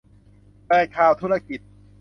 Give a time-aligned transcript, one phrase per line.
[0.67, 1.59] เปิดข่าวธุรกิจ